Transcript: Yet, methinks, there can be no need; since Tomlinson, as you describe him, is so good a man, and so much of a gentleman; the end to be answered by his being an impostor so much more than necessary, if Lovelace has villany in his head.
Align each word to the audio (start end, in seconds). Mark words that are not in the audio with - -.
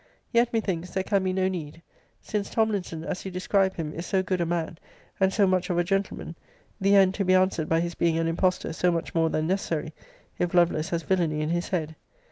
Yet, 0.31 0.51
methinks, 0.51 0.89
there 0.89 1.03
can 1.03 1.23
be 1.23 1.31
no 1.31 1.47
need; 1.47 1.83
since 2.23 2.49
Tomlinson, 2.49 3.03
as 3.03 3.23
you 3.23 3.29
describe 3.29 3.75
him, 3.75 3.93
is 3.93 4.03
so 4.07 4.23
good 4.23 4.41
a 4.41 4.47
man, 4.47 4.79
and 5.19 5.31
so 5.31 5.45
much 5.45 5.69
of 5.69 5.77
a 5.77 5.83
gentleman; 5.83 6.35
the 6.79 6.95
end 6.95 7.13
to 7.13 7.23
be 7.23 7.35
answered 7.35 7.69
by 7.69 7.81
his 7.81 7.93
being 7.93 8.17
an 8.17 8.27
impostor 8.27 8.73
so 8.73 8.89
much 8.91 9.13
more 9.13 9.29
than 9.29 9.45
necessary, 9.45 9.93
if 10.39 10.55
Lovelace 10.55 10.89
has 10.89 11.03
villany 11.03 11.41
in 11.41 11.49
his 11.51 11.69
head. 11.69 11.93